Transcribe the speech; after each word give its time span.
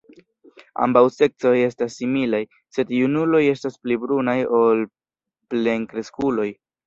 Ambaŭ 0.85 1.01
seksoj 1.15 1.51
estas 1.65 1.97
similaj, 1.99 2.39
sed 2.77 2.95
junuloj 3.01 3.43
estas 3.51 3.77
pli 3.85 3.99
brunaj 4.05 4.37
ol 4.61 4.83
plenkreskuloj. 5.55 6.49